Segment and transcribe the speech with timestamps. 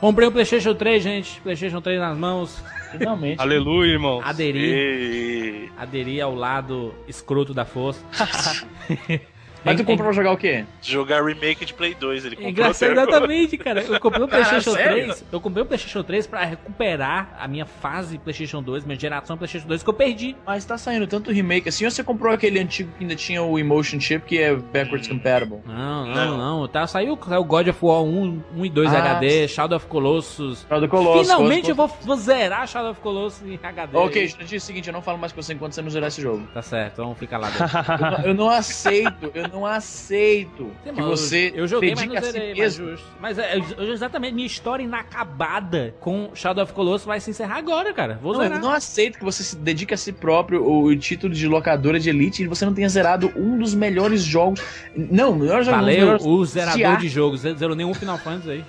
[0.00, 1.40] Comprei o PlayStation 3, gente.
[1.40, 2.62] PlayStation 3 nas mãos.
[2.92, 3.40] Finalmente.
[3.40, 4.20] Aleluia, irmão.
[4.22, 5.70] Aderi.
[5.76, 8.00] Aderi ao lado escroto da força.
[9.66, 10.64] Mas tu comprou pra jogar o quê?
[10.80, 13.82] Jogar remake de Play 2, ele É comprou engraçado, exatamente, cara.
[13.82, 15.04] Eu comprei o PlayStation Ah, sério?
[15.04, 15.24] 3.
[15.32, 19.66] Eu comprei o PlayStation 3 pra recuperar a minha fase PlayStation 2, minha geração PlayStation
[19.68, 20.36] 2 que eu perdi.
[20.46, 23.58] Mas tá saindo tanto remake assim, ou você comprou aquele antigo que ainda tinha o
[23.58, 25.58] Emotion Chip, que é backwards compatible?
[25.66, 26.60] Não, não, Não.
[26.60, 26.68] não.
[26.68, 30.64] Tá, saiu, saiu God of War 1, 1 e 2 Ah, HD, Shadow of Colossus.
[30.64, 31.26] Pra do Colossus.
[31.28, 31.96] Finalmente eu Colossus.
[31.98, 33.96] vou, vou zerar Shadow of Colossus em HD.
[33.96, 36.08] Ok, gente, é o seguinte, eu não falo mais com você enquanto você não zerar
[36.08, 36.46] esse jogo.
[36.52, 37.48] Tá certo, então fica lá.
[37.96, 42.16] Eu não, eu não aceito, eu não aceito Sim, que você eu joguei, mas não
[42.16, 42.90] a si zerei, mas mesmo.
[42.90, 43.06] justo.
[43.20, 47.92] Mas é, eu- exatamente, minha história inacabada com Shadow of Colossus vai se encerrar agora,
[47.94, 48.18] cara.
[48.20, 48.60] Vou Não, eu zerar.
[48.60, 52.10] não aceito que você se dedique a si próprio o, o título de locadora de
[52.10, 54.60] elite e você não tenha zerado um dos melhores jogos.
[54.94, 57.00] Não, o melhor jogo um Valeu, melhores o zerador arte.
[57.02, 57.40] de jogos.
[57.40, 58.64] Ze- Zerou nenhum Final Fantasy aí.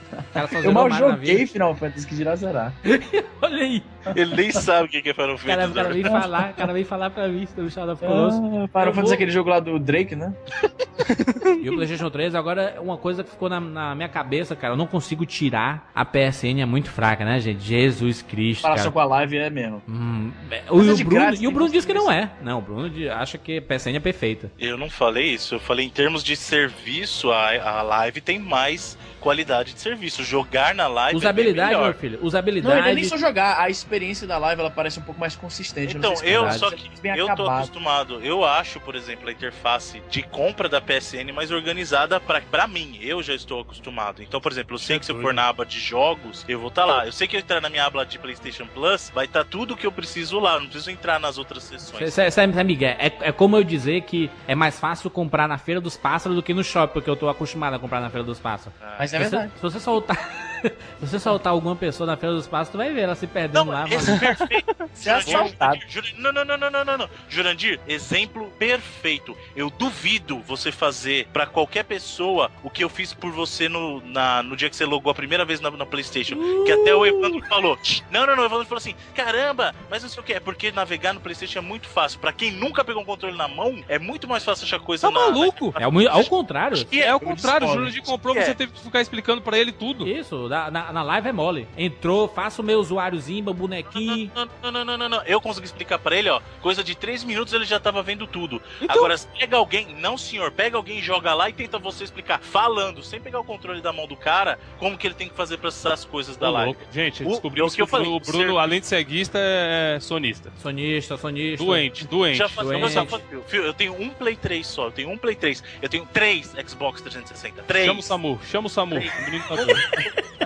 [0.63, 1.47] Eu mal joguei.
[1.47, 2.73] Final Fantasy que dirá zerar.
[3.41, 3.83] Olha aí.
[4.15, 5.93] Ele nem sabe o que é Final O cara, o cara Fantasy.
[6.01, 8.39] veio falar, o cara veio falar pra mim sobre Shadow of Colossus.
[8.39, 10.33] Ah, Final Eu Fantasy vou- é aquele jogo lá do Drake, né?
[11.61, 14.77] E o PlayStation 3, agora, uma coisa que ficou na, na minha cabeça, cara, eu
[14.77, 15.89] não consigo tirar.
[15.93, 17.63] A PSN é muito fraca, né, gente?
[17.63, 18.93] Jesus Cristo, Comparação cara.
[18.93, 19.81] com a live é mesmo.
[19.87, 22.31] Hum, é, o, é e de o Bruno, e o Bruno diz que não é.
[22.41, 24.51] Não, o Bruno acha que a PSN é perfeita.
[24.59, 28.97] Eu não falei isso, eu falei em termos de serviço, a, a live tem mais
[29.19, 30.23] qualidade de serviço.
[30.23, 31.99] Jogar na live Usabilidade, é bem meu melhor.
[31.99, 32.19] filho.
[32.19, 32.87] Não, Usabilidade.
[32.87, 35.97] ele nem só jogar, a experiência da live ela parece um pouco mais consistente.
[35.97, 37.57] Então, não se é eu só é que bem eu tô acabado.
[37.57, 38.19] acostumado.
[38.23, 42.97] Eu acho, por exemplo, a interface de compra da PSN mais organizada pra, pra mim.
[43.01, 44.21] Eu já estou acostumado.
[44.21, 46.69] Então, por exemplo, eu sei que se eu for na aba de jogos, eu vou
[46.69, 47.05] estar lá.
[47.05, 49.85] Eu sei que eu entrar na minha aba de PlayStation Plus, vai estar tudo que
[49.85, 50.59] eu preciso lá.
[50.59, 52.01] Não preciso entrar nas outras sessões.
[52.07, 53.07] Isso é, isso é, é.
[53.07, 56.43] É, é como eu dizer que é mais fácil comprar na Feira dos Pássaros do
[56.43, 58.77] que no shopping, porque eu tô acostumado a comprar na Feira dos Pássaros.
[58.97, 59.51] Mas é Se você- verdade.
[59.55, 60.46] Se você soltar.
[60.99, 63.65] se você soltar alguma pessoa na Feira dos Pássaros, tu vai ver ela se perdendo
[63.65, 63.87] Não, lá.
[63.89, 64.23] esse mano.
[64.23, 64.75] é perfeito.
[64.97, 65.79] Você é Jurandir, assaltado.
[66.17, 67.09] Não, não, não, não, não, não, não.
[67.29, 69.37] Jurandir, exemplo perfeito.
[69.55, 74.41] Eu duvido você fazer pra qualquer pessoa o que eu fiz por você no, na-
[74.41, 76.35] no dia que você logou a primeira vez na, na PlayStation.
[76.65, 77.77] Que até o Evandro falou.
[78.09, 78.43] Não, não, não.
[78.43, 80.33] O Evandro falou assim: caramba, mas não sei o que.
[80.33, 82.19] É porque navegar no PlayStation é muito fácil.
[82.19, 85.13] Pra quem nunca pegou um controle na mão, é muito mais fácil achar coisa Tá
[85.13, 85.19] na.
[85.27, 85.73] maluco?
[85.77, 86.77] É ao, ao contrário.
[86.91, 87.73] É o eu contrário, o.
[87.73, 88.43] Jurandir comprou, É.
[88.45, 90.07] você teve que ficar explicando pra ele tudo.
[90.07, 91.67] Isso, na, na, na live é mole.
[91.77, 94.31] Entrou, faça o meu usuáriozinho, meu bonequinho.
[94.35, 95.21] Não, não, não, não, não, não.
[95.23, 96.39] Eu consegui explicar pra ele, ó.
[96.61, 98.61] Coisa de 3 minutos ele já tava vendo tudo.
[98.81, 103.03] Então- Agora, pega alguém, não senhor, pega alguém, joga lá e tenta você explicar, falando,
[103.03, 105.69] sem pegar o controle da mão do cara, como que ele tem que fazer pra
[105.69, 106.77] acessar as coisas da live.
[106.91, 109.99] Gente, O- descobrimos que que, eu falei, Bruno, o Bruno, ser- além de ceguista, é
[109.99, 110.51] sonista.
[110.57, 111.63] Sonista, sonista.
[111.63, 112.37] Doente, doente.
[112.37, 112.83] Já faz, doente.
[112.83, 115.89] eu, já faz- eu tenho um Play 3 só, eu tenho um Play 3, eu
[115.89, 117.63] tenho três Xbox 360.
[117.63, 117.85] Três.
[117.85, 118.95] Chama o Samu, chama o Samu.
[118.95, 119.13] Três.
[119.13, 119.55] O menino tá.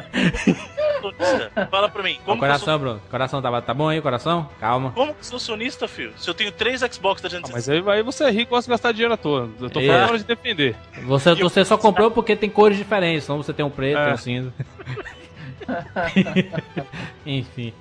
[1.69, 3.01] Fala pra mim, como eu coração, sou, Bruno.
[3.09, 4.49] Coração tá, tá bom aí, coração?
[4.59, 4.91] Calma.
[4.91, 6.13] como que sou sonista, filho?
[6.17, 7.51] Se eu tenho três Xbox Ah, 360.
[7.51, 9.49] mas aí, aí você é rico e gosta de gastar dinheiro à toa.
[9.59, 9.87] Eu tô É.
[9.87, 10.75] falando hora de defender.
[11.03, 14.05] Você, você só comprou porque tem cores diferentes, senão você tem um preto, É.
[14.05, 14.53] tem um cinza.
[17.25, 17.73] Enfim.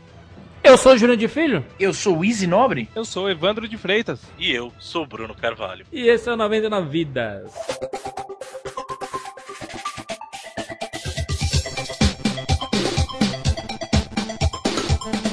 [0.63, 2.87] Eu sou o Júnior de Filho Eu sou o Easy Nobre?
[2.95, 4.21] Eu sou o Evandro de Freitas.
[4.39, 5.87] E eu sou Bruno Carvalho.
[5.91, 7.51] e esse é o 99 Vidas.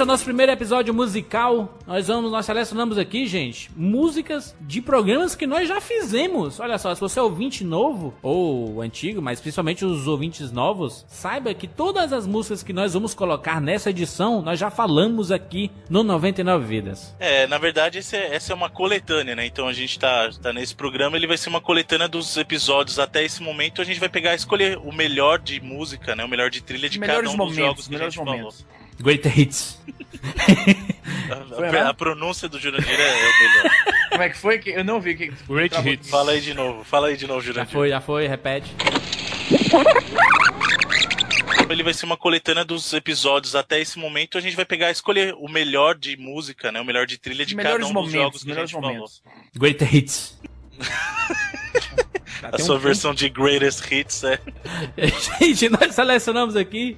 [0.00, 1.78] Esse é o nosso primeiro episódio musical.
[1.86, 6.58] Nós vamos, nós selecionamos aqui, gente, músicas de programas que nós já fizemos.
[6.58, 11.52] Olha só, se você é ouvinte novo ou antigo, mas principalmente os ouvintes novos, saiba
[11.52, 16.02] que todas as músicas que nós vamos colocar nessa edição, nós já falamos aqui no
[16.02, 17.14] 99 Vidas.
[17.20, 19.44] É, na verdade, esse é- essa é uma coletânea, né?
[19.44, 23.22] Então a gente tá, tá nesse programa, ele vai ser uma coletânea dos episódios até
[23.22, 23.82] esse momento.
[23.82, 26.24] A gente vai pegar e escolher o melhor de música, né?
[26.24, 28.24] O melhor de trilha de Melhores cada um dos momentos, jogos que a melhores gente
[28.24, 28.60] momentos.
[28.62, 28.79] Falou.
[31.56, 31.88] Foi A, lá?
[31.90, 33.70] a pronúncia do Jurandir é, é o melhor.
[34.10, 34.58] Como é que foi?
[34.58, 35.14] que Eu não vi.
[35.14, 35.32] Que...
[35.48, 35.92] Great Travou.
[35.92, 36.10] Hits.
[36.10, 37.72] Fala aí de novo, fala aí de novo, Já Jurandir.
[37.72, 38.70] foi, já foi, repete.
[41.68, 44.36] Ele vai ser uma coletânea dos episódios até esse momento.
[44.36, 46.80] A gente vai pegar, escolher o melhor de música, né?
[46.80, 48.80] O melhor de trilha de cada melhores um dos momentos, jogos que a melhores gente
[48.80, 48.94] falou.
[48.94, 49.22] momentos.
[49.56, 50.38] Great Hits.
[52.42, 54.40] A sua versão de Greatest Hits é.
[55.40, 56.96] Gente, nós selecionamos aqui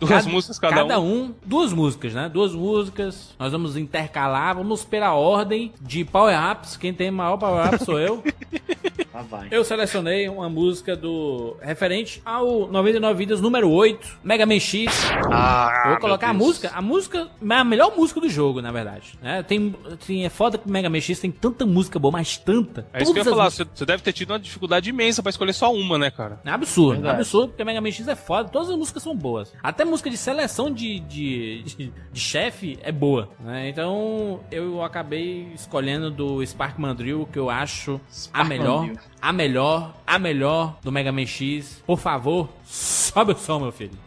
[0.00, 1.24] Duas músicas cada, um.
[1.24, 1.34] um.
[1.44, 2.28] Duas músicas, né?
[2.28, 3.34] Duas músicas.
[3.38, 6.76] Nós vamos intercalar, vamos pela ordem de power-ups.
[6.76, 8.22] Quem tem maior power-up sou eu.
[9.12, 9.48] Lá vai.
[9.50, 14.86] Eu selecionei uma música do referente ao 99 Vidas número 8, Mega Man X.
[15.32, 18.70] Ah, Eu vou colocar a música, a música é a melhor música do jogo, na
[18.70, 19.18] verdade.
[19.20, 19.42] Né?
[19.42, 22.86] Tem, assim, é foda que o Mega Man X tem tanta música boa, mas tanta.
[22.92, 23.44] É isso que eu ia falar.
[23.44, 26.40] músicas- Você, deve ter tido uma dificuldade imensa pra escolher só uma, né, cara?
[26.44, 27.16] É absurdo, Verdade.
[27.16, 29.52] absurdo, porque Mega Man X é foda, todas as músicas são boas.
[29.62, 33.68] Até música de seleção de, de, de, de chefe é boa, né?
[33.68, 38.99] Então eu acabei escolhendo do Spark Mandrill, que eu acho a Spark melhor, Mandrill.
[39.20, 41.82] A melhor, a melhor do Mega Man X.
[41.86, 43.98] Por favor, sobe o som, meu filho.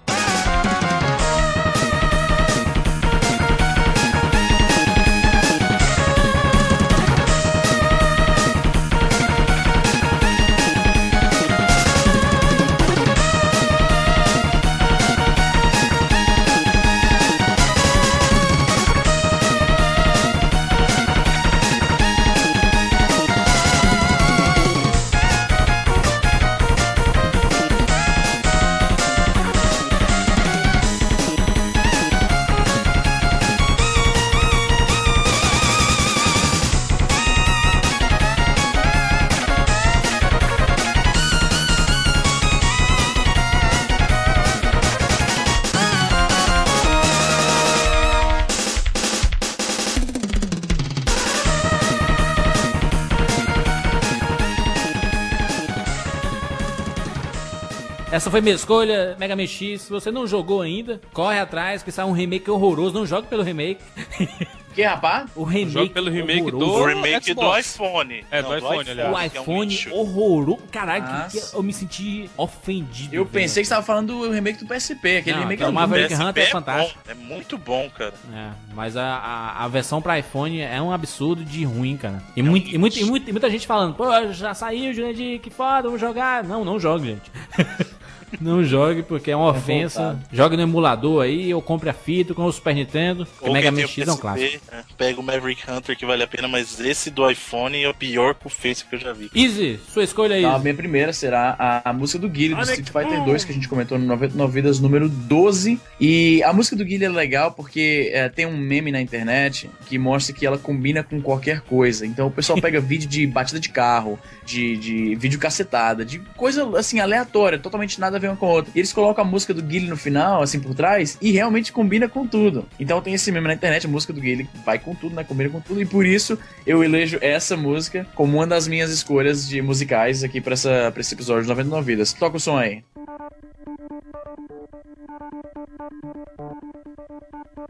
[58.13, 59.81] Essa foi minha escolha, Mega Man X.
[59.81, 62.93] Se você não jogou ainda, corre atrás, que sai um remake horroroso.
[62.93, 63.81] Não jogue pelo remake.
[64.73, 65.29] Que, rapaz?
[65.35, 65.71] O remake.
[65.71, 66.59] Jogue pelo remake do-.
[66.59, 68.25] O remake do iPhone.
[68.31, 69.09] É, do iPhone, aliás.
[69.27, 70.59] O que é um iPhone horroroso.
[70.71, 73.15] Caralho, que- que eu me senti ofendido.
[73.15, 73.33] Eu velho.
[73.43, 75.17] pensei que você tava falando do remake do PSP.
[75.17, 75.65] Aquele Não, remake é.
[75.65, 76.99] American PSP Hunter é é fantástico.
[77.05, 78.13] bom, É muito bom, cara.
[78.33, 82.21] É, mas a, a, a versão pra iPhone é um absurdo de ruim, cara.
[82.35, 85.49] E, muito, e, muito, e, muito- e muita gente falando, pô, já saiu, Jurandir, que
[85.49, 86.43] foda, vamos jogar.
[86.43, 87.31] Não, não jogue, gente.
[88.41, 89.99] não jogue, porque é uma ofensa.
[89.99, 90.29] Revoltado.
[90.31, 93.25] Jogue no emulador aí, ou compre a fita com o Super Nintendo.
[93.25, 94.61] que Ou Mega Man X é um clássico.
[94.71, 97.93] é, Pega o Maverick Hunter que vale a pena, mas esse do iPhone é o
[97.93, 99.29] pior com face que eu já vi.
[99.35, 100.43] Easy, sua escolha aí.
[100.43, 103.51] Tá, a minha primeira será a, a música do Guile, do Street Fighter 2, que
[103.51, 105.79] a gente comentou no 99 Vidas número 12.
[105.99, 109.97] E a música do Guile é legal porque é, tem um meme na internet que
[109.97, 112.05] mostra que ela combina com qualquer coisa.
[112.05, 116.77] Então o pessoal pega vídeo de batida de carro, de, de vídeo cacetada, de coisa
[116.77, 118.71] assim aleatória, totalmente nada a ver uma com a outra.
[118.73, 122.07] E eles colocam a música do Guile no final, assim, por trás, e realmente combina
[122.09, 122.65] com tudo.
[122.79, 125.23] Então tem esse meme na internet, a música do Guile vai com tudo, né?
[125.23, 125.81] Combina com tudo.
[125.81, 130.41] E por isso eu elejo essa música como uma das minhas escolhas de musicais aqui
[130.41, 132.13] pra, essa, pra esse episódio de 99 Vidas.
[132.13, 132.83] Toca o som aí.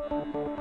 [0.09, 0.52] Música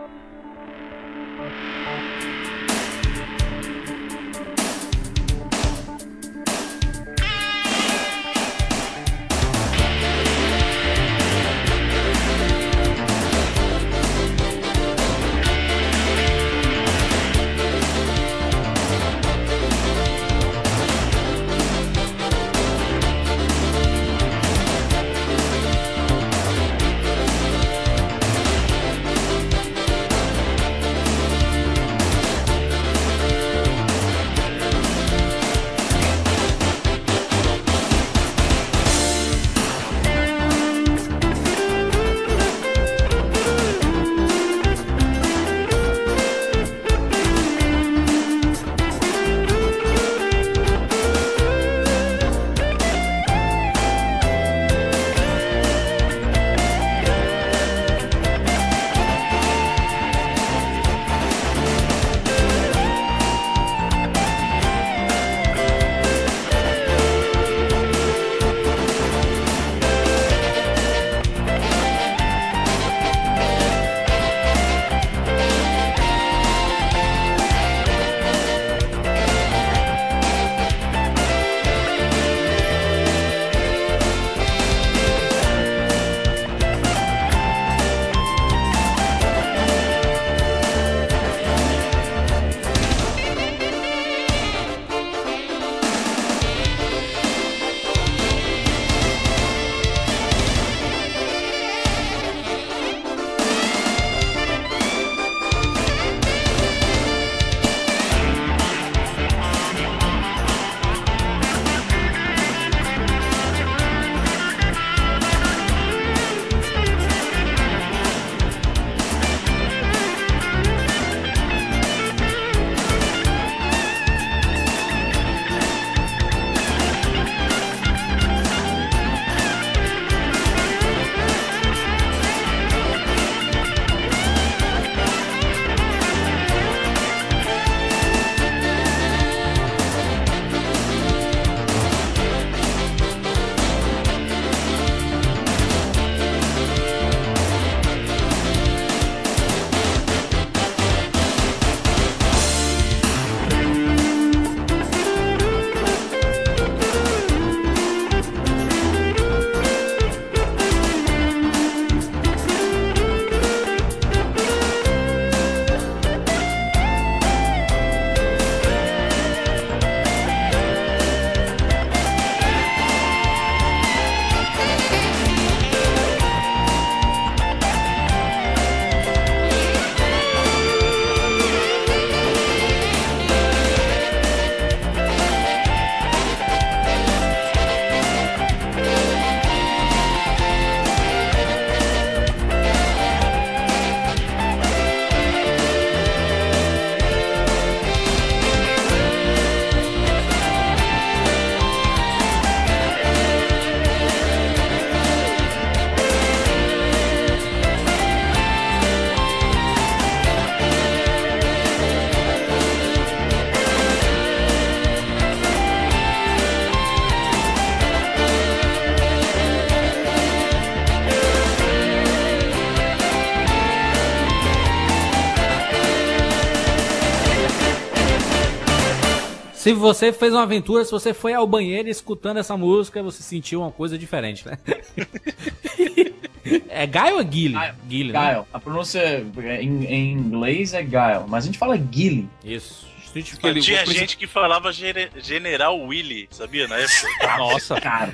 [229.62, 233.60] Se você fez uma aventura, se você foi ao banheiro escutando essa música, você sentiu
[233.60, 234.58] uma coisa diferente, né?
[236.68, 237.56] é Guile ou Guile?
[237.86, 238.44] Guile, né?
[238.52, 239.24] A pronúncia
[239.60, 242.28] em, em, inglês é Guile, mas a gente fala Guile.
[242.44, 242.88] Isso.
[243.12, 243.62] Street Fighter.
[243.62, 246.66] Tinha gente que falava General Willy, sabia?
[246.66, 247.08] Na época.
[247.38, 247.80] Nossa.
[247.80, 248.12] Cara,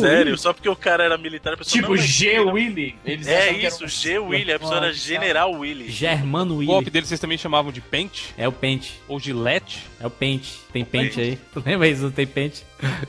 [0.00, 1.56] sério, só porque o cara era militar.
[1.56, 2.40] Pessoa, tipo G.
[2.40, 2.96] Willy.
[3.04, 4.18] é isso, G.
[4.18, 4.52] Willy.
[4.52, 5.90] A pessoa era General Willy.
[5.90, 6.70] Germano Willy.
[6.70, 8.34] O golpe dele vocês também chamavam de Pente?
[8.36, 9.00] É o Pente.
[9.06, 9.78] Ou de Let?
[10.00, 10.60] É o Pente.
[10.72, 11.38] Tem Pente aí.
[11.52, 12.02] Tu lembra isso?
[12.02, 12.64] Não tem Pente?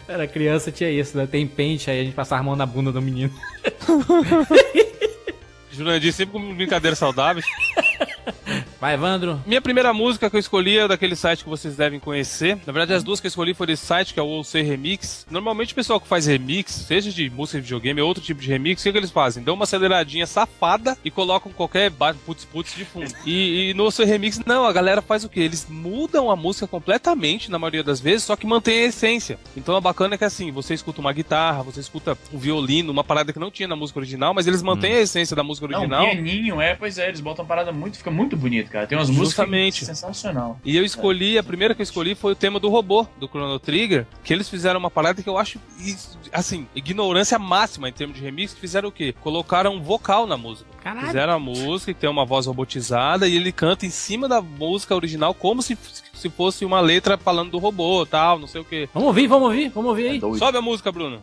[0.08, 1.26] Era criança, tinha isso, né?
[1.26, 3.34] Tem Pente, aí a gente passava a mão na bunda do menino.
[5.72, 7.46] Jurandir sempre com brincadeiras saudáveis.
[8.82, 9.40] Vai, Evandro.
[9.46, 12.58] Minha primeira música que eu escolhi é daquele site que vocês devem conhecer.
[12.66, 15.28] Na verdade, as duas que eu escolhi foram desse site, que é o OC Remix.
[15.30, 18.48] Normalmente o pessoal que faz remix, seja de música de videogame ou outro tipo de
[18.48, 19.44] remix, o que, que eles fazem?
[19.44, 21.92] Dão uma aceleradinha safada e colocam qualquer
[22.26, 23.14] putz-putz de fundo.
[23.24, 25.42] E, e no OC Remix, não, a galera faz o quê?
[25.42, 29.38] Eles mudam a música completamente, na maioria das vezes, só que mantém a essência.
[29.56, 33.04] Então a bacana é que assim, você escuta uma guitarra, você escuta um violino, uma
[33.04, 34.98] parada que não tinha na música original, mas eles mantêm hum.
[34.98, 35.88] a essência da música original.
[35.88, 38.88] Não, um pianinho, é, pois é, eles botam uma parada muito, fica muito bonito, cara.
[38.88, 39.82] Tem umas Justamente.
[39.82, 40.60] músicas sensacional.
[40.64, 43.60] E eu escolhi, a primeira que eu escolhi foi o tema do robô, do Chrono
[43.60, 45.60] Trigger, que eles fizeram uma parada que eu acho,
[46.32, 49.14] assim, ignorância máxima em termos de remix, que fizeram o quê?
[49.22, 50.70] Colocaram um vocal na música.
[50.84, 51.08] Caralho.
[51.08, 54.96] Fizeram a música e tem uma voz robotizada e ele canta em cima da música
[54.96, 55.78] original como se,
[56.14, 58.90] se fosse uma letra falando do robô, tal, não sei o quê.
[58.94, 60.18] Vamos ouvir, vamos ouvir, vamos ouvir aí.
[60.18, 61.22] É Sobe a música, Bruno.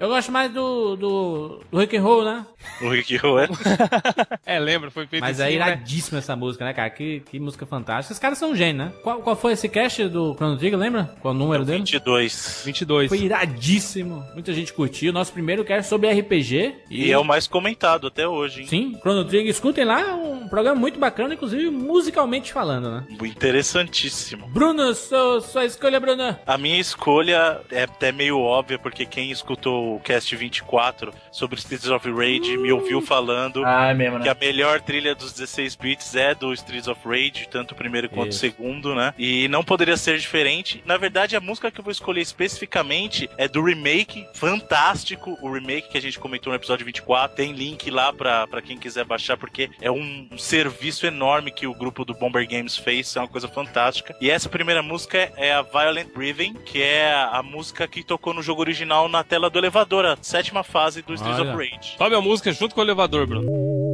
[0.00, 2.46] Eu gosto mais do, do, do rock and roll, né?
[2.80, 3.48] O Rick Roll é.
[4.46, 5.52] É, lembra, foi feito Mas é né?
[5.52, 6.90] iradíssima essa música, né, cara?
[6.90, 8.12] Que, que música fantástica.
[8.12, 8.92] Esses caras são gênios, né?
[9.02, 11.14] Qual, qual foi esse cast do Chrono Trigger, lembra?
[11.20, 11.78] Qual o número dele?
[11.78, 12.62] 22.
[12.64, 13.08] 22.
[13.08, 14.24] Foi iradíssimo.
[14.32, 15.12] Muita gente curtiu.
[15.12, 16.74] Nosso primeiro cast sobre RPG.
[16.90, 18.66] E é o mais comentado até hoje, hein?
[18.66, 19.50] Sim, Chrono Trigger.
[19.50, 23.04] Escutem lá, um programa muito bacana, inclusive musicalmente falando, né?
[23.22, 24.48] Interessantíssimo.
[24.48, 26.36] Bruno, sua, sua escolha, Bruno.
[26.46, 31.88] A minha escolha é até meio óbvia, porque quem escutou o cast 24 sobre Streets
[31.88, 34.30] of Rage me ouviu falando Ah, é mesmo, que né?
[34.30, 38.30] a melhor trilha dos 16 bits é do Streets of Rage, tanto o primeiro quanto
[38.30, 39.12] o segundo, né?
[39.18, 40.82] E não poderia ser diferente.
[40.86, 45.88] Na verdade, a música que eu vou escolher especificamente é do remake, fantástico, o remake
[45.88, 47.36] que a gente comentou no episódio 24.
[47.36, 51.66] Tem link lá pra, pra quem quiser baixar, porque é um, um serviço enorme que
[51.66, 54.14] o grupo do Bomber Games fez, é uma coisa fantástica.
[54.20, 58.42] E essa primeira música é a Violent Breathing, que é a música que tocou no
[58.42, 61.54] jogo original na tela do elevador, a sétima fase do Streets Olha.
[61.54, 61.96] of Rage.
[61.96, 63.89] Sobe a música junto com o elevador, Bruno.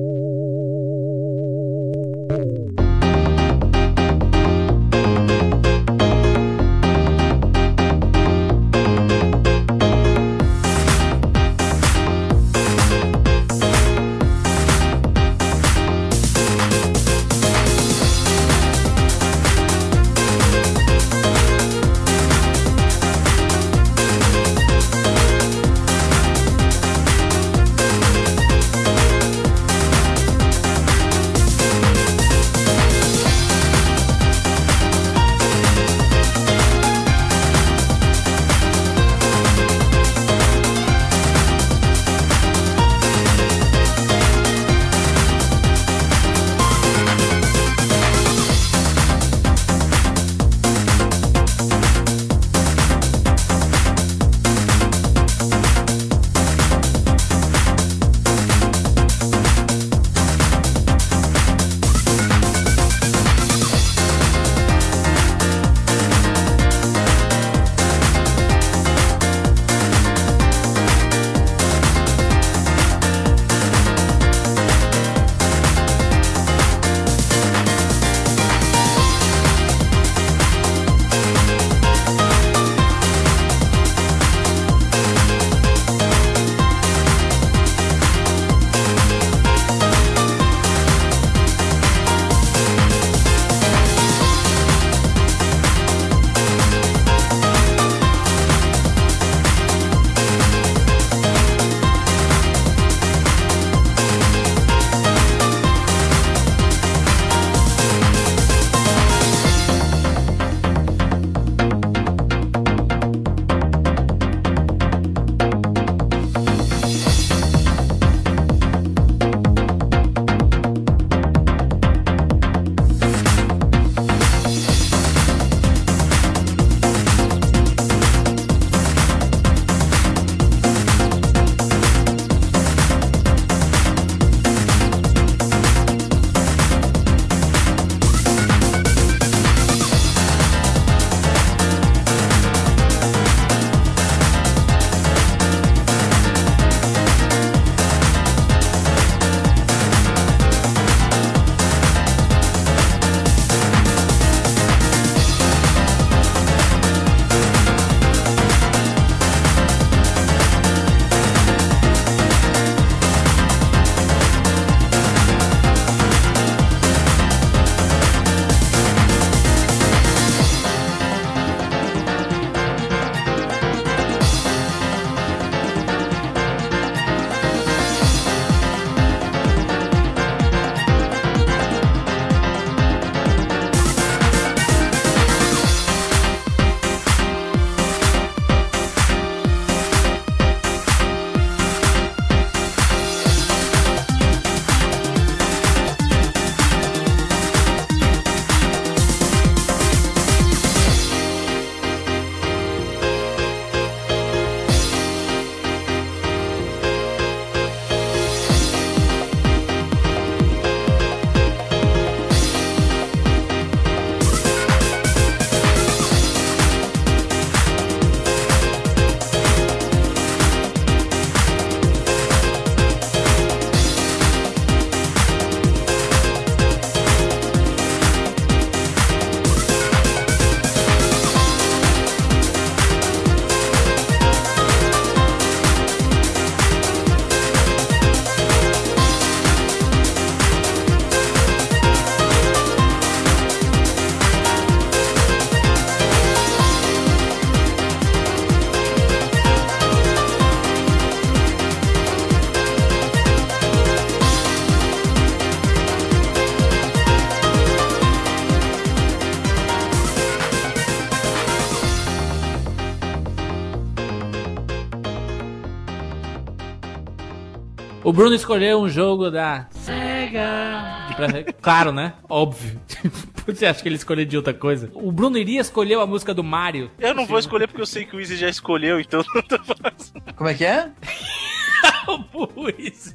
[268.16, 271.07] Bruno escolheu um jogo da Sega.
[271.14, 272.14] Pra- Claro, né?
[272.29, 272.81] Óbvio.
[273.46, 274.90] Você acha que ele escolheu de outra coisa?
[274.94, 276.90] O Bruno iria escolher a música do Mario.
[276.98, 279.59] Eu não vou escolher porque eu sei que o Easy já escolheu, então não tô
[279.59, 280.35] fazendo.
[280.35, 280.90] Como é que é?
[282.79, 283.14] Isso.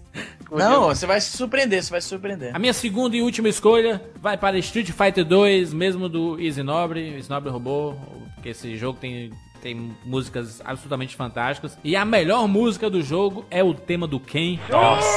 [0.52, 2.56] Não, você vai se surpreender, você vai se surpreender.
[2.56, 7.16] A minha segunda e última escolha vai para Street Fighter 2, mesmo do Easy Nobre.
[7.16, 7.96] Easy Nobre roubou,
[8.36, 11.78] porque esse jogo tem, tem músicas absolutamente fantásticas.
[11.84, 14.60] E a melhor música do jogo é o tema do Ken.
[14.70, 15.08] Nossa!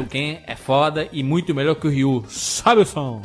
[0.00, 2.24] O Ken é foda e muito melhor que o Ryu.
[2.28, 3.20] Sabe o som?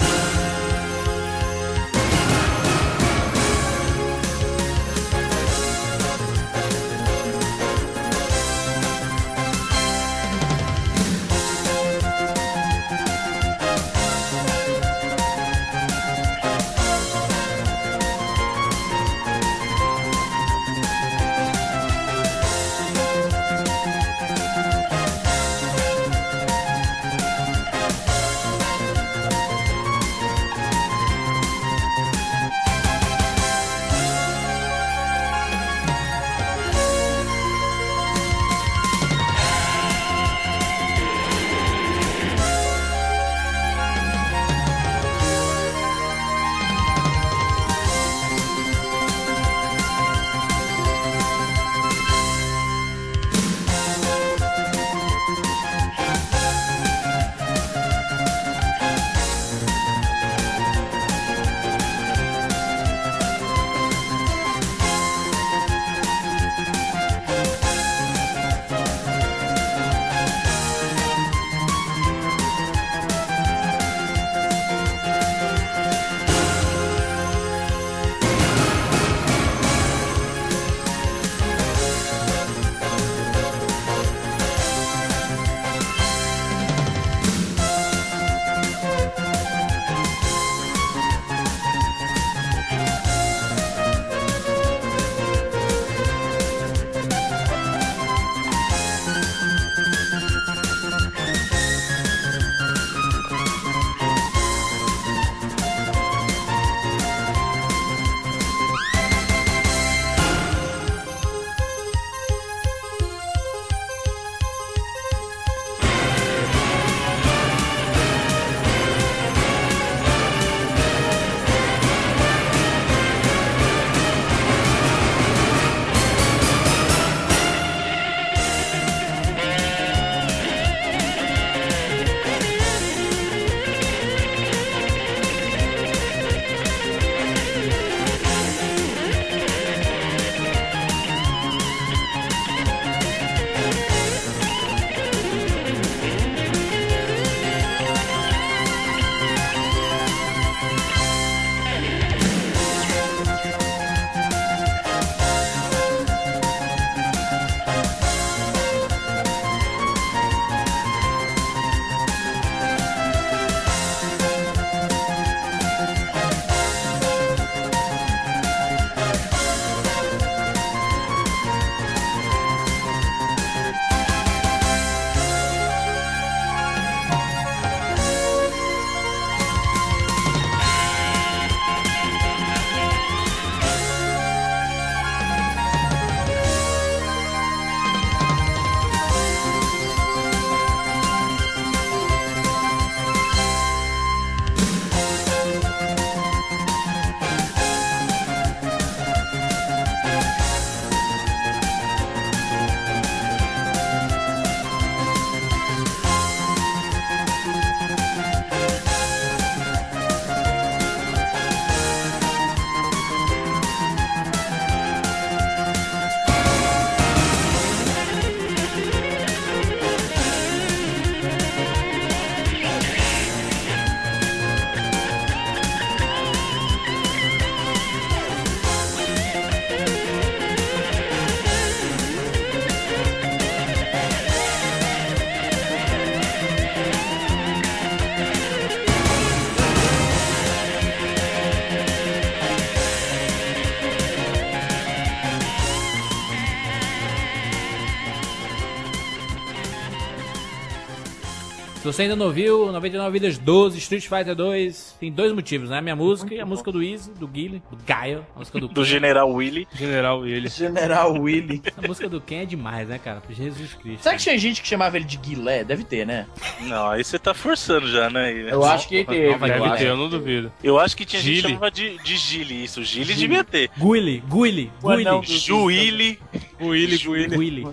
[251.99, 255.79] Você ainda não viu, 99 Vidas 12, Street Fighter 2, tem dois motivos, né?
[255.79, 258.69] A minha música e a música do Easy, do Guile, do Gaio, a música do
[258.69, 259.67] Do General Willy.
[259.75, 260.47] General ele.
[260.47, 261.61] General Willy.
[261.77, 263.21] A música do Ken é demais, né, cara?
[263.29, 264.03] Jesus Cristo.
[264.03, 265.65] Será que tinha gente que chamava ele de Guilé?
[265.65, 266.25] Deve ter, né?
[266.61, 268.31] Não, aí você tá forçando já, né?
[268.49, 269.37] Eu acho que teve.
[269.37, 269.77] Deve Guile.
[269.77, 270.51] ter, eu não duvido.
[270.63, 272.81] Eu acho que tinha gente que chamava de, de Gile, isso.
[272.81, 273.69] Gile devia ter.
[273.77, 276.19] Guile, Guile, Guile.
[276.61, 277.67] Willy, Willy, Guile.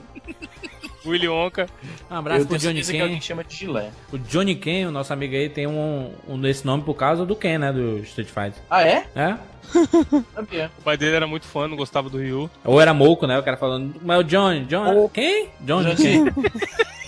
[1.06, 1.66] Willy Onca.
[2.10, 3.22] Um abraço Eu pro Johnny certeza que alguém Ken.
[3.22, 3.90] chama de Gilé.
[4.12, 7.34] O Johnny Ken, o nosso amigo aí, tem um, um desse nome por causa do
[7.36, 7.72] Ken, né?
[7.72, 8.62] Do Street Fighter.
[8.70, 9.06] Ah, é?
[9.14, 9.36] É?
[10.78, 12.48] O pai dele era muito fã, não gostava do Ryu.
[12.64, 13.36] Ou era Moco, né?
[13.38, 14.94] O cara falando, mas o Johnny, John.
[14.94, 15.48] Ou- Quem?
[15.60, 16.24] Johnny Ken.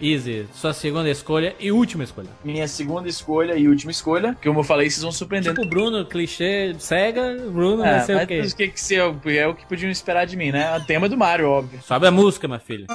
[0.00, 2.28] Easy, sua segunda escolha e última escolha.
[2.44, 5.52] Minha segunda escolha e última escolha, que como eu falei, vocês vão surpreender.
[5.52, 8.40] Tipo o Bruno, clichê, cega, Bruno É, vai ser o mas quê?
[8.40, 10.76] o que, que é o que podiam esperar de mim, né?
[10.76, 11.80] O tema do Mario, óbvio.
[11.82, 12.86] Sobe a música, meu filho.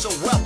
[0.00, 0.39] so well.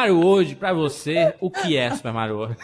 [0.00, 2.56] Mario World, pra você, o que é Super Mario World?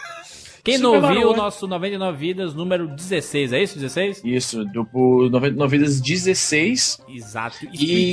[0.65, 3.75] Quem Super não ouviu o nosso 99 Vidas número 16, é isso?
[3.79, 4.23] 16?
[4.25, 6.99] Isso, do por 99 Vidas 16.
[7.09, 7.57] Exato.
[7.67, 7.67] E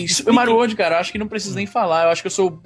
[0.04, 2.04] Explique- Super Mario World, cara, eu acho que não preciso nem falar.
[2.04, 2.62] Eu acho que eu sou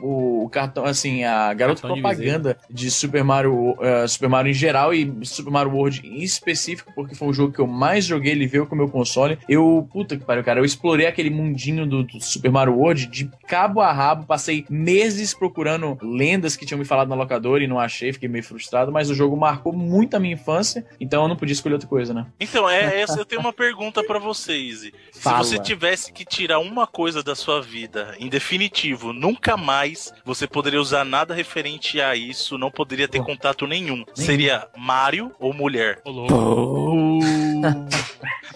[0.00, 4.50] o, o cartão, assim, a garota Cartão de propaganda de, Super Mario, eh, Super Mario
[4.50, 8.04] em geral e Super Mario World em específico, porque foi um jogo que eu mais
[8.04, 9.38] joguei, ele veio com o meu console.
[9.48, 13.30] Eu, puta que pariu, cara, eu explorei aquele mundinho do, do Super Mario World de
[13.46, 17.78] cabo a rabo, passei meses procurando lendas que tinham me falado na locadora e não
[17.78, 21.36] achei, fiquei meio frustrado, mas o jogo marcou muito a minha infância, então eu não
[21.36, 22.26] podia escolher outra coisa, né?
[22.38, 24.92] Então, é, essa eu tenho uma pergunta pra você, Izzy.
[25.12, 25.38] Se Fala.
[25.38, 29.89] você tivesse que tirar uma coisa da sua vida, em definitivo, nunca mais
[30.24, 34.04] você poderia usar nada referente a isso, não poderia ter contato nenhum.
[34.14, 36.00] Seria Mario ou mulher?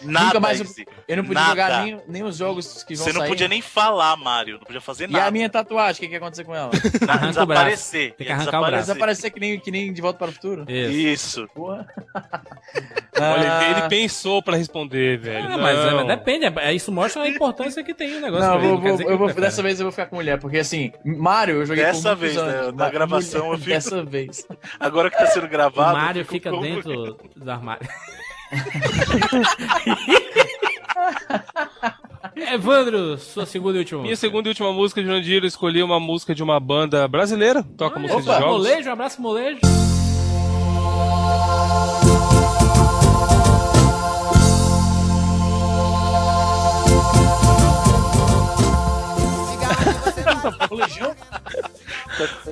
[0.02, 1.48] Nada, Nunca mais eu- não podia Nada.
[1.50, 3.28] jogar nem, nem os jogos que vão Você não sair.
[3.28, 4.54] podia nem falar, Mario.
[4.58, 5.26] Não podia fazer E nada.
[5.26, 6.70] a minha tatuagem, o que, que ia acontecer com ela?
[7.06, 8.14] Na- Arranca o desaparecer.
[8.14, 8.86] Tem que arrancar o braço.
[8.86, 10.64] Desaparecer que nem, que nem de volta para o futuro?
[10.68, 10.90] Isso.
[11.44, 11.48] Isso.
[11.54, 11.86] Porra.
[13.16, 15.46] Olha, Ah, ele pensou pra responder, velho.
[15.52, 15.96] É, mas, é, Não.
[15.98, 18.44] mas depende, é- isso mostra a importância que tem o negócio.
[18.48, 21.56] Não, vou, vou, eu vou, dessa vez eu vou ficar com mulher, porque assim, Mario
[21.56, 22.72] eu joguei Dessa vez, né?
[22.74, 24.46] Na gravação mulher- eu fico- Dessa vez.
[24.80, 25.96] Agora que tá sendo O gravado.
[25.96, 27.86] Mario eu fico fica dentro do armário.
[32.52, 34.26] Evandro, sua segunda e última Minha música.
[34.26, 37.98] segunda e última música de Jandir, eu escolhi uma música de uma banda brasileira, toca
[37.98, 38.56] música opa, de jogos.
[38.58, 39.60] Molejo, um abraço, molejo.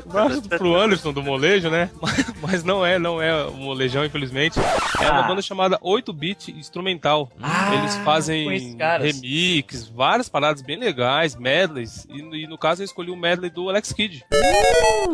[0.07, 1.91] Abraço pro Anderson do Molejo, né?
[2.41, 4.59] Mas não é, não é o Molejão, infelizmente.
[5.01, 5.29] É uma Ah.
[5.29, 7.31] banda chamada 8-Bit Instrumental.
[7.41, 12.07] Ah, Eles fazem remix, várias paradas bem legais, medleys.
[12.11, 14.25] E, e no caso eu escolhi o medley do Alex Kidd,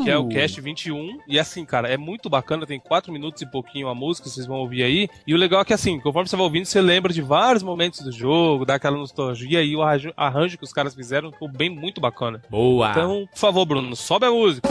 [0.04, 1.18] que é o Cast 21.
[1.28, 4.58] E assim, cara, é muito bacana, tem 4 minutos e pouquinho a música, vocês vão
[4.58, 5.08] ouvir aí.
[5.26, 8.00] E o legal é que assim, conforme você vai ouvindo, você lembra de vários momentos
[8.00, 11.68] do jogo, dá aquela nostalgia e o arranjo, arranjo que os caras fizeram ficou bem
[11.70, 12.40] muito bacana.
[12.48, 12.67] Boa.
[12.90, 14.68] Então, por favor, Bruno, sobe a música.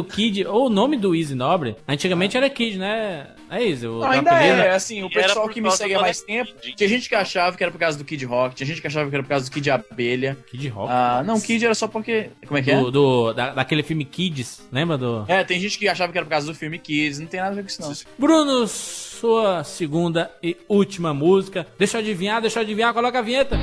[0.00, 3.26] O Kid, ou o nome do Easy Nobre, antigamente era Kid, né?
[3.48, 3.88] É isso.
[3.88, 7.08] O Não, ainda é, assim, o pessoal que me segue há mais tempo, tinha gente
[7.08, 9.22] que achava que era por causa do Kid Rock, tinha gente que achava que era
[9.22, 10.36] por causa do Kid Abelha.
[10.50, 10.88] Kid Rock.
[10.92, 12.30] Ah, não, Kid era só porque.
[12.46, 12.76] Como é que é?
[12.80, 15.24] do, do- da- daquele filme Kids, lembra do...
[15.28, 17.52] É, tem gente que achava que era por causa do filme Kids, não tem nada
[17.52, 17.92] a ver com isso, não.
[18.18, 21.66] Bruno, sua segunda e última música.
[21.78, 23.56] Deixa eu adivinhar, deixa eu adivinhar, coloca a vinheta.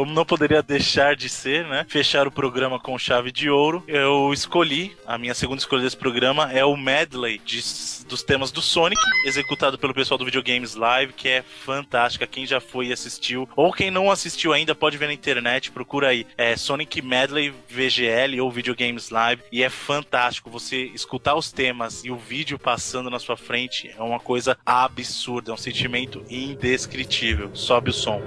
[0.00, 1.84] Como não poderia deixar de ser, né?
[1.86, 3.84] Fechar o programa com chave de ouro.
[3.86, 7.60] Eu escolhi, a minha segunda escolha desse programa é o medley de-
[8.08, 12.26] dos temas do Sonic, executado pelo pessoal do Videogames Live, que é fantástica.
[12.26, 16.08] Quem já foi e assistiu, ou quem não assistiu ainda, pode ver na internet, procura
[16.08, 16.26] aí.
[16.38, 20.48] É Sonic Medley VGL ou Videogames Live, e é fantástico.
[20.48, 25.50] Você escutar os temas e o vídeo passando na sua frente é uma coisa absurda,
[25.50, 27.50] é um sentimento indescritível.
[27.52, 28.22] Sobe o som.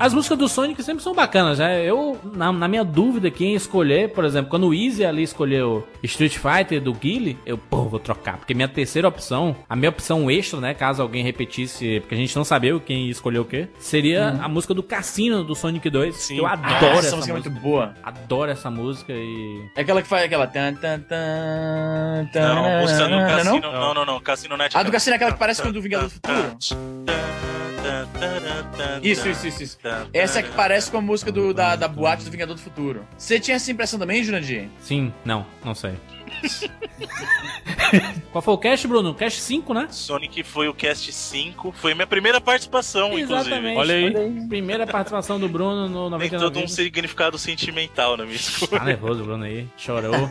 [0.00, 1.84] As músicas do Sonic sempre são bacanas, né?
[1.84, 6.38] Eu, na, na minha dúvida, quem escolher, por exemplo, quando o Easy ali escolheu Street
[6.38, 8.38] Fighter do Guile, eu, pô, vou trocar.
[8.38, 10.72] Porque minha terceira opção, a minha opção extra, né?
[10.72, 14.72] Caso alguém repetisse, porque a gente não sabia quem escolheu o quê, seria a música
[14.72, 16.16] do Cassino do Sonic 2.
[16.16, 16.38] Sim.
[16.38, 17.94] Eu Ah, adoro essa essa, música é muito boa.
[18.02, 19.68] Adoro essa música e.
[19.76, 20.46] É aquela que faz aquela.
[20.46, 23.60] Tan, tan, tan, tan, Não, música do não, Cassino.
[23.60, 23.72] não?
[23.72, 24.20] Não, não, não.
[24.20, 24.74] Cassino Net.
[24.74, 27.49] A do Cassino é aquela que parece com a do Vingador do Futuro.
[29.02, 29.78] Isso, isso, isso, isso.
[30.12, 33.06] Essa é que parece com a música do, da, da boate do Vingador do Futuro.
[33.16, 34.68] Você tinha essa impressão também, Jurandir?
[34.80, 35.94] Sim, não, não sei.
[38.32, 39.14] Qual foi o cast, Bruno?
[39.14, 39.88] Cast 5, né?
[39.90, 41.72] Sonic foi o cast 5.
[41.72, 43.72] Foi a minha primeira participação, Exatamente.
[43.72, 43.76] inclusive.
[43.76, 44.48] Olha aí.
[44.48, 48.78] Primeira participação do Bruno no Tem 99 todo um significado sentimental na minha escolha.
[48.78, 49.66] Tá nervoso, Bruno aí.
[49.76, 50.14] Chorou.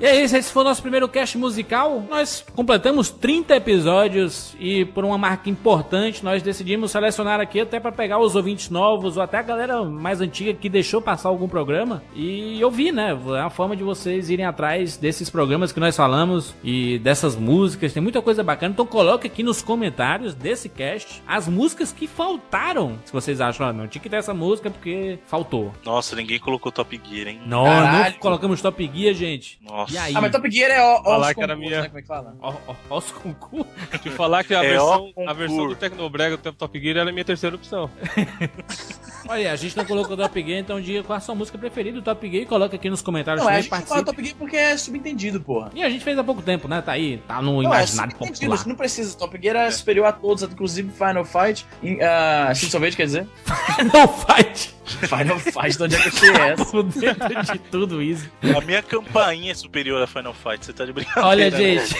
[0.00, 2.04] e é isso, esse foi o nosso primeiro cast musical.
[2.08, 7.90] Nós completamos 30 episódios e por uma marca importante, nós decidimos selecionar aqui até pra
[7.90, 12.02] pegar os ouvintes novos ou até a galera mais antiga que deixou passar algum programa
[12.14, 13.10] e ouvir, né?
[13.10, 17.92] É uma forma de vocês irem atrás desses programas que nós falamos e dessas músicas.
[17.92, 18.72] Tem muita coisa bacana.
[18.72, 22.98] Então coloque aqui nos comentários desse cast as músicas que faltaram.
[23.04, 25.72] Se vocês acham, ah, não tinha que ter essa música porque faltou.
[25.84, 27.40] Nossa, ninguém colocou Top Gear, hein?
[27.46, 28.12] Não, Caralho.
[28.14, 29.58] não colocamos Top Gear, gente.
[29.62, 29.92] Nossa.
[29.94, 30.14] E aí?
[30.16, 31.88] Ah, mas Top Gear é ó, Falar os que era concursos, minha- né?
[31.88, 32.36] Como é que fala?
[32.40, 33.66] Ó, ó, ó os concursos.
[34.02, 37.10] Te falar que a, É, versão, ó, a versão do Tecnobrega do Top Gear era
[37.10, 37.90] a minha terceira opção.
[39.28, 42.02] Olha, a gente não colocou Top Gear, então diga qual a sua música preferida do
[42.04, 44.04] Top Gear e coloca aqui nos comentários Não, é, a também, gente fala.
[44.04, 45.70] Top Gear porque é subentendido, porra.
[45.74, 46.80] E a gente fez há pouco tempo, né?
[46.82, 48.56] Tá aí, tá no Não, é imaginário subentendido, popular.
[48.58, 49.16] você não precisa.
[49.16, 51.66] Top Gear é superior a todos, inclusive Final Fight.
[51.82, 53.26] Em, uh, Street Sorvete, quer dizer?
[53.92, 56.64] não fight Final Fight, de onde é que eu tirei essa?
[56.64, 58.28] por dentro de tudo isso.
[58.56, 61.26] A minha campainha é superior a Final Fight, você tá de brincadeira.
[61.28, 61.94] Olha, gente,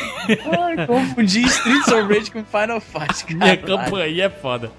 [0.58, 3.84] Ai, confundi Street Sorvete com Final Fight, minha caralho.
[3.84, 4.72] campanha é foda.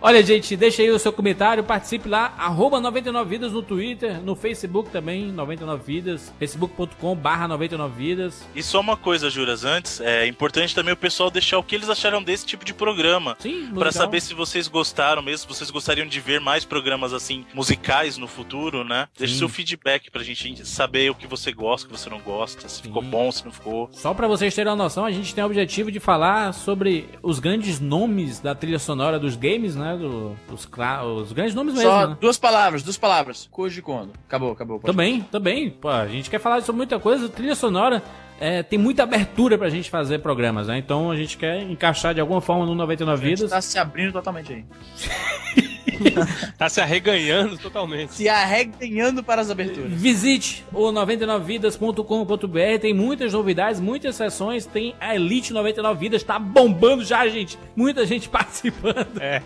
[0.00, 4.90] Olha, gente, deixa aí o seu comentário, participe lá, arroba 99vidas no Twitter, no Facebook
[4.90, 8.42] também, 99vidas, facebook.com barra 99vidas.
[8.54, 11.90] E só uma coisa, Juras, antes, é importante também o pessoal deixar o que eles
[11.90, 13.36] acharam desse tipo de programa.
[13.40, 13.92] Sim, Pra musical.
[13.92, 18.28] saber se vocês gostaram mesmo, se vocês gostariam de ver mais programas assim, musicais no
[18.28, 19.08] futuro, né?
[19.18, 19.38] Deixe Sim.
[19.40, 22.82] seu feedback pra gente saber o que você gosta, o que você não gosta, se
[22.82, 23.10] ficou Sim.
[23.10, 23.90] bom, se não ficou.
[23.92, 27.40] Só pra vocês terem uma noção, a gente tem o objetivo de falar sobre os
[27.40, 29.87] grandes nomes da trilha sonora dos games, né?
[29.96, 32.16] Do- os, cla- os grandes nomes mesmo, Só né?
[32.20, 33.48] duas palavras, duas palavras.
[33.50, 34.12] Koji Kondo.
[34.26, 34.78] Acabou, acabou.
[34.80, 35.70] Também, também.
[35.70, 37.28] Pô, a gente quer falar sobre muita coisa.
[37.28, 38.02] Trilha sonora
[38.40, 40.78] é, tem muita abertura pra gente fazer programas, né?
[40.78, 43.50] Então a gente quer encaixar de alguma forma no 99 A gente Vidas.
[43.50, 44.64] tá se abrindo totalmente aí.
[46.56, 48.14] Tá se arreganhando totalmente.
[48.14, 49.92] Se arreganhando para as aberturas.
[49.92, 57.04] Visite o 99vidas.com.br, tem muitas novidades, muitas sessões, tem a Elite 99 Vidas, tá bombando
[57.04, 57.58] já, gente.
[57.76, 59.20] Muita gente participando.
[59.20, 59.42] É.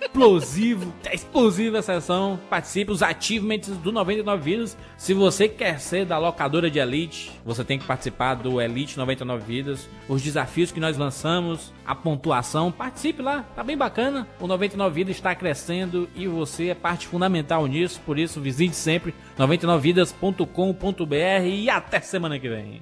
[0.00, 2.38] Explosivo, é explosiva a sessão.
[2.48, 4.76] Participe, os achievements do 99 Vidas.
[4.96, 9.44] Se você quer ser da locadora de Elite, você tem que participar do Elite 99
[9.44, 9.88] Vidas.
[10.08, 14.26] Os desafios que nós lançamos, a pontuação, participe lá, tá bem bacana.
[14.40, 19.14] O 99 Vidas está crescendo e você é parte fundamental nisso, por isso visite sempre
[19.38, 22.80] 99vidas.com.br e até semana que vem.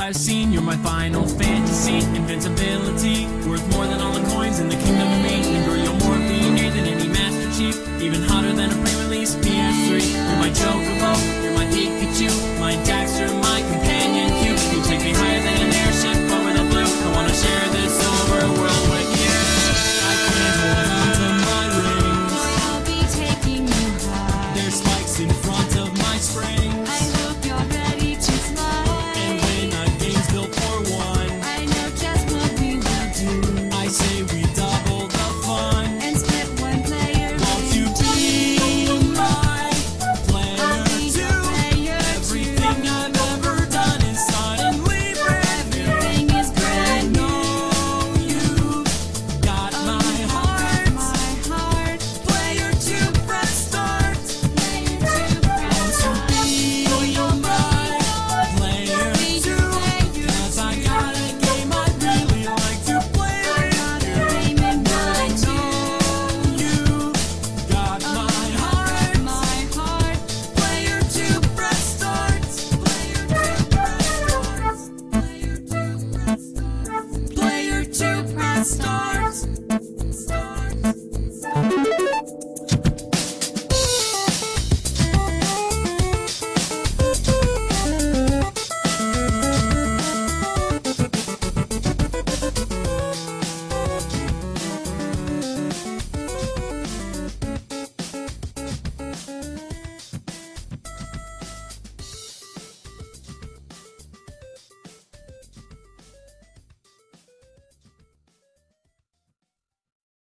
[0.00, 0.50] I've seen.
[0.50, 1.98] You're my final fantasy.
[2.16, 5.56] Invincibility, worth more than all the coins in the kingdom of me.
[5.58, 10.14] Imperial more than any Master Chief, even hotter than a pre-release PS3.
[10.14, 10.99] You're my Joker.